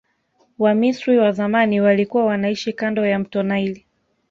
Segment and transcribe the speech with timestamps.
[0.59, 3.85] wamisri wa zamani walikua wanaishi kando ya mto naili